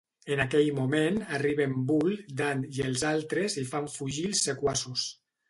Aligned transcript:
En 0.35 0.39
aquell 0.43 0.69
moment 0.77 1.19
arriben 1.39 1.75
Bull, 1.91 2.15
Dan 2.41 2.65
i 2.79 2.83
els 2.87 3.05
altres 3.11 3.59
i 3.65 3.67
fan 3.75 3.93
fugir 3.99 4.27
els 4.33 4.43
sequaços. 4.49 5.07